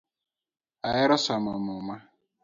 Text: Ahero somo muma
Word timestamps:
Ahero 0.89 1.15
somo 1.25 1.51
muma 1.65 1.95